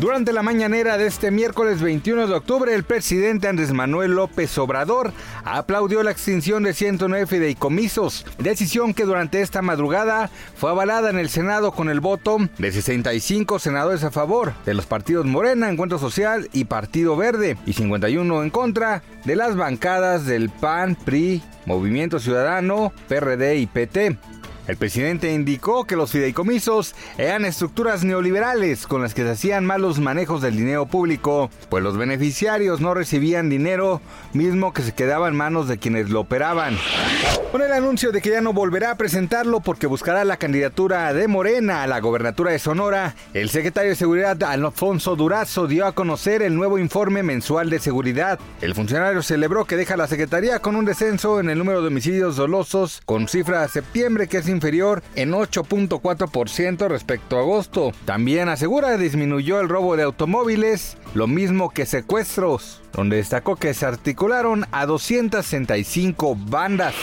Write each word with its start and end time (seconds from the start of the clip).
Durante 0.00 0.32
la 0.32 0.42
mañanera 0.42 0.98
de 0.98 1.06
este 1.06 1.30
miércoles 1.30 1.80
21 1.80 2.26
de 2.26 2.34
octubre, 2.34 2.74
el 2.74 2.82
presidente 2.84 3.46
Andrés 3.48 3.72
Manuel 3.72 4.12
López 4.12 4.58
Obrador 4.58 5.12
aplaudió 5.44 6.02
la 6.02 6.10
extinción 6.10 6.64
de 6.64 6.74
109 6.74 7.26
fideicomisos, 7.26 8.26
decisión 8.38 8.92
que 8.92 9.04
durante 9.04 9.40
esta 9.40 9.62
madrugada 9.62 10.30
fue 10.56 10.70
avalada 10.70 11.10
en 11.10 11.18
el 11.18 11.28
Senado 11.28 11.72
con 11.72 11.88
el 11.88 12.00
voto 12.00 12.38
de 12.58 12.72
65 12.72 13.58
senadores 13.60 14.02
a 14.02 14.10
favor 14.10 14.52
de 14.66 14.74
los 14.74 14.86
partidos 14.86 15.26
Morena, 15.26 15.70
Encuentro 15.70 15.98
Social 15.98 16.48
y 16.52 16.64
Partido 16.64 17.16
Verde, 17.16 17.56
y 17.64 17.72
51 17.72 18.42
en 18.42 18.50
contra 18.50 19.02
de 19.24 19.36
las 19.36 19.56
bancadas 19.56 20.26
del 20.26 20.50
PAN, 20.50 20.96
PRI, 20.96 21.40
Movimiento 21.66 22.18
Ciudadano, 22.18 22.92
PRD 23.08 23.56
y 23.56 23.66
PT. 23.66 24.18
El 24.66 24.76
presidente 24.78 25.32
indicó 25.32 25.84
que 25.84 25.94
los 25.96 26.10
fideicomisos 26.10 26.94
eran 27.18 27.44
estructuras 27.44 28.02
neoliberales 28.02 28.86
con 28.86 29.02
las 29.02 29.12
que 29.12 29.22
se 29.22 29.30
hacían 29.30 29.66
malos 29.66 30.00
manejos 30.00 30.40
del 30.40 30.56
dinero 30.56 30.86
público, 30.86 31.50
pues 31.68 31.84
los 31.84 31.98
beneficiarios 31.98 32.80
no 32.80 32.94
recibían 32.94 33.50
dinero 33.50 34.00
mismo 34.32 34.72
que 34.72 34.82
se 34.82 34.92
quedaba 34.92 35.28
en 35.28 35.36
manos 35.36 35.68
de 35.68 35.78
quienes 35.78 36.08
lo 36.08 36.20
operaban. 36.20 36.78
Con 37.52 37.62
el 37.62 37.72
anuncio 37.72 38.10
de 38.10 38.20
que 38.20 38.30
ya 38.30 38.40
no 38.40 38.52
volverá 38.52 38.90
a 38.92 38.96
presentarlo 38.96 39.60
porque 39.60 39.86
buscará 39.86 40.24
la 40.24 40.38
candidatura 40.38 41.12
de 41.12 41.28
Morena 41.28 41.82
a 41.82 41.86
la 41.86 42.00
gobernatura 42.00 42.50
de 42.50 42.58
Sonora, 42.58 43.14
el 43.32 43.50
secretario 43.50 43.90
de 43.90 43.96
Seguridad 43.96 44.42
Alfonso 44.42 45.14
Durazo 45.14 45.66
dio 45.66 45.86
a 45.86 45.92
conocer 45.92 46.42
el 46.42 46.56
nuevo 46.56 46.78
informe 46.78 47.22
mensual 47.22 47.70
de 47.70 47.78
seguridad. 47.78 48.40
El 48.60 48.74
funcionario 48.74 49.22
celebró 49.22 49.66
que 49.66 49.76
deja 49.76 49.96
la 49.96 50.06
secretaría 50.06 50.58
con 50.58 50.74
un 50.74 50.84
descenso 50.84 51.38
en 51.38 51.50
el 51.50 51.58
número 51.58 51.82
de 51.82 51.88
homicidios 51.88 52.36
dolosos 52.36 53.02
con 53.04 53.28
cifra 53.28 53.62
de 53.62 53.68
septiembre 53.68 54.26
que 54.26 54.38
es 54.38 54.48
inferior 54.54 55.02
en 55.14 55.32
8.4% 55.32 56.88
respecto 56.88 57.36
a 57.36 57.40
agosto. 57.40 57.92
También 58.04 58.48
asegura 58.48 58.96
disminuyó 58.96 59.60
el 59.60 59.68
robo 59.68 59.96
de 59.96 60.04
automóviles, 60.04 60.96
lo 61.14 61.26
mismo 61.26 61.70
que 61.70 61.86
secuestros, 61.86 62.82
donde 62.92 63.16
destacó 63.16 63.56
que 63.56 63.74
se 63.74 63.86
articularon 63.86 64.66
a 64.72 64.86
265 64.86 66.36
bandas. 66.36 66.94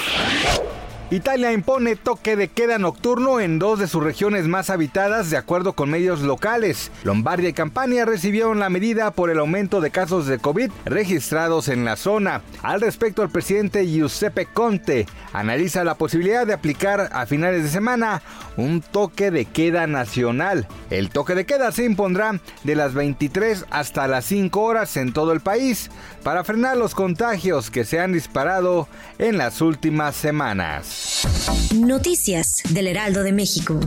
Italia 1.12 1.52
impone 1.52 1.98
toque 1.98 2.38
de 2.38 2.48
queda 2.48 2.78
nocturno 2.78 3.42
en 3.42 3.60
dos 3.60 3.80
de 3.80 3.90
sus 3.90 4.02
regiones 4.02 4.48
más 4.48 4.70
habitadas 4.70 5.30
de 5.30 5.36
acuerdo 5.36 5.74
con 5.74 5.90
medios 5.90 6.22
locales. 6.22 6.90
Lombardia 7.04 7.50
y 7.50 7.54
Campania 7.54 8.06
recibieron 8.06 8.60
la 8.60 8.70
medida 8.70 9.12
por 9.12 9.30
el 9.30 9.40
aumento 9.40 9.82
de 9.82 9.92
casos 9.92 10.26
de 10.26 10.40
COVID 10.40 10.72
registrados 10.86 11.68
en 11.68 11.84
la 11.84 11.98
zona. 11.98 12.42
Al 12.64 12.80
respecto, 12.80 13.24
el 13.24 13.30
presidente 13.30 13.86
Giuseppe 13.86 14.46
Conte 14.46 15.06
analiza 15.34 15.84
la 15.84 15.96
posibilidad 15.96 16.46
de 16.46 16.54
aplicar 16.54 17.10
a 17.12 17.26
finales 17.26 17.64
de 17.64 17.70
semana 17.70 18.22
un 18.58 18.82
toque 18.82 19.32
de 19.32 19.46
queda 19.46 19.88
nacional. 19.88 20.68
El 20.90 21.10
toque 21.10 21.36
de 21.36 21.46
queda 21.46 21.72
se 21.72 21.86
impondrá 21.86 22.40
de 22.64 22.76
las 22.76 22.94
23 22.94 23.66
hasta 23.70 24.08
las 24.08 24.26
5 24.26 24.62
horas 24.62 24.98
en 24.98 25.14
todo 25.14 25.32
el 25.32 25.42
país 25.42 25.90
para 26.24 26.44
frenar 26.44 26.78
los 26.78 26.96
contagios 26.96 27.72
que 27.72 27.86
se 27.86 28.00
han 28.00 28.14
disparado 28.14 28.88
en 29.18 29.38
las 29.38 29.62
últimas 29.62 30.16
semanas. 30.16 31.28
Noticias 31.76 32.62
del 32.70 32.88
Heraldo 32.88 33.24
de 33.24 33.32
México. 33.32 33.80